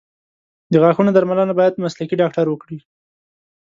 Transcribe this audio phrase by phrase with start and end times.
[0.71, 2.79] د غاښونو درملنه باید مسلکي ډاکټر وکړي.